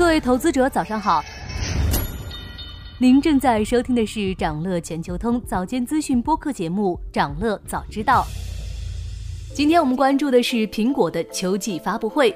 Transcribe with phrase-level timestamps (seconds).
[0.00, 1.22] 各位投资者，早上好。
[2.98, 8.22] 您正在收听的是长乐全球通早间资讯播客节目《长乐早知道》。
[9.54, 12.34] 今天我们关注的是苹果的秋季发布会。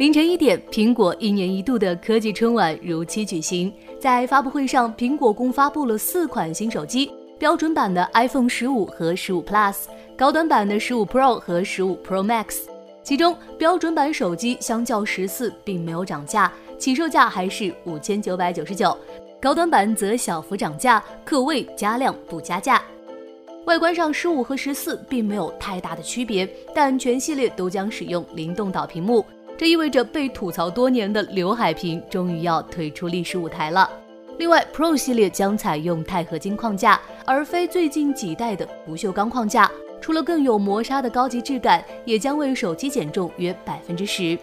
[0.00, 3.72] 凌晨一点，苹果一年一度的科技春晚如期举行。
[4.00, 9.84] 在发布会上，苹果共发布了四款新手机：标准版的 iPhone 十五和十五 Plus，
[10.16, 12.62] 高端版的十五 Pro 和十五 Pro Max。
[13.04, 18.96] 其中，标准版手机相较十四并没有涨价，起售价还是五千九百九十九；
[19.40, 22.82] 高端版则小幅涨价，可谓加量不加价。
[23.64, 29.24] 外观上，十五和十四并没有太大的区别，但全系列都将使用灵动岛屏幕，
[29.58, 33.90] 这意味着被吐槽多年的刘海屏终于要退出历史舞台了。
[34.38, 39.70] 另外，Pro 系列将采用钛合金框架，而非最近几代的不锈钢框架。
[40.00, 44.38] 除了更有磨砂的高级质感，也将为手机减重约百分之十。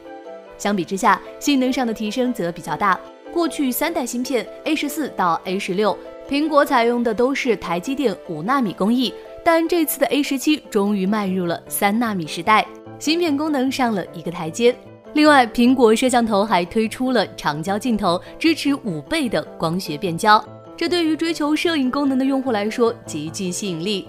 [0.57, 2.99] 相比之下，性能上的提升则比较大。
[3.33, 5.97] 过去三代芯片 A 十四到 A 十六，
[6.29, 9.13] 苹果采用的都是台积电五纳米工艺，
[9.43, 12.65] 但这次的 A 十七终于迈入了三纳米时代，
[12.97, 14.73] 芯片功能上了一个台阶。
[15.13, 20.43] 另外，苹果摄像头还推出了长焦镜头，支持五倍的光学变焦，
[20.77, 24.07] 这对于追求摄影功能的用户来说极具吸引力。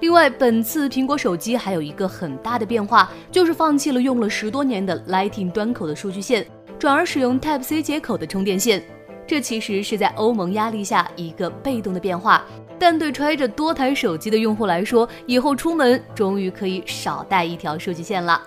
[0.00, 6.46] 另外，本次苹果手机还有一个很大的变化，就是放弃了用了十多年的 Lightning 端口的数据线，
[6.78, 8.82] 转而使用 Type C 接口的充电线。
[9.26, 12.44] 这其实是在欧盟压力下一个被动的变化，
[12.78, 18.40] 但对揣着多台手机的用户来说，以后出门终于可以少带一条数据线了。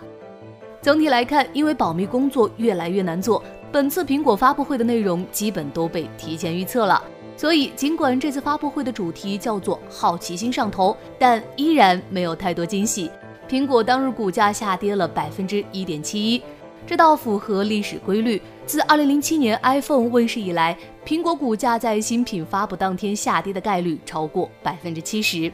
[0.81, 7.03] 总体来看，因为保密工作越来越难做，本次苹果发布会的内容基本都被提前预测了。
[7.41, 13.09] 所以，尽管这次发布会的主题叫做“好奇心上头”，但依然没有太多惊喜。
[13.49, 16.43] 苹果当日股价下跌了百分之一点七一，
[16.85, 18.39] 这倒符合历史规律。
[18.67, 25.51] 自二零零七年 iPhone 问世以来，苹果股价在新品发布当天下跌的概率超过百分之七十。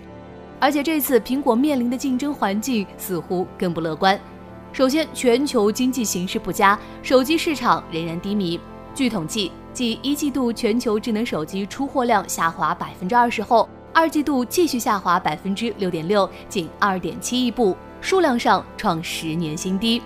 [0.59, 4.19] 而且这次苹果面临的竞争环境似乎更不乐观。
[4.73, 8.59] 首先，全球经济形势不佳，手机市场仍然低迷。
[8.97, 9.51] 据统计。
[9.73, 20.01] 继一季度全球智能手机出货量下滑百分之二十后，二季度继续下滑百分之六点六，仅二点七亿部，数量上创十年新低。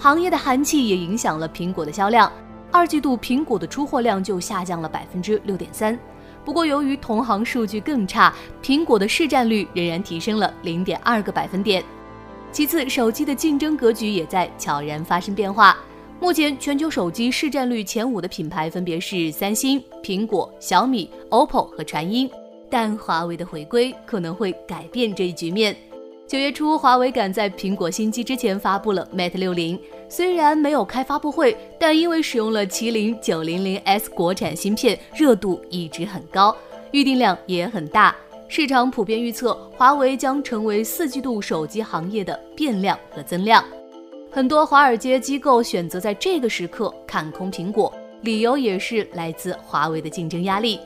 [0.00, 2.28] 行业的寒气也影响了苹果的销量，
[2.72, 5.96] 二季度苹果的出货量就下降了百分之六点三。
[6.44, 11.84] 不过，由于同行数据更差，苹果的市占率仍然提升了零点二个百分点。
[12.50, 15.78] 其次，手机的竞争格局也在悄然发生变化。
[16.20, 22.28] 目前全球手机市占率前五的品牌分别是三星、苹果、小米、OPPO 和传音，
[22.68, 25.74] 但华为的回归可能会改变这一局面。
[26.26, 36.54] 九月初，华为赶在苹果新机之前发布了 Mate 六零，虽然没有开发布会，但因为使用了麒麟九零零 S 国产芯片，热度一直很高，
[36.90, 38.14] 预订量也很大。
[38.48, 43.64] 市场普遍预测，华为将成为四季度手机行业的变量和增量。
[44.30, 50.78] 很多华尔街机构选择在这个时刻看空苹果，理由也是来自华为的竞争压力。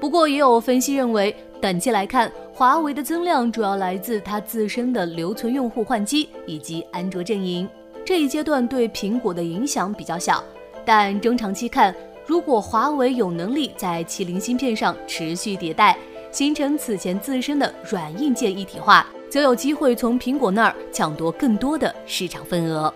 [0.00, 7.68] 不过，也有分析认为，短期来看，华为的增量主要来自它自身的留存用户换机以及安卓阵营，
[8.04, 10.42] 这一阶段对苹果的影响比较小。
[10.84, 11.94] 但中长期看，
[12.24, 15.98] 如果华为有能力在麒麟芯片上持续迭代，
[16.30, 19.06] 形成此前自身的软硬件一体化。
[19.30, 22.92] 则有机会从苹果那儿抢夺更多的市场份额。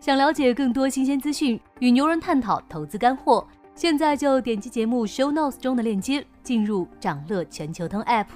[0.00, 8.26] 想了解更多新鲜资讯，与牛人探讨投资干货，现在就点击节目 show notes 中的链接，进入掌乐全球通 app。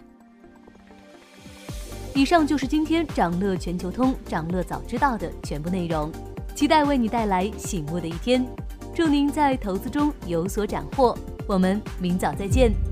[2.14, 6.12] 以上就是今天掌乐全球通、掌乐早知道的全部内容，
[6.54, 8.46] 期待为你带来醒目的一天。
[8.94, 11.16] 祝您在投资中有所斩获，
[11.48, 12.91] 我们明早再见。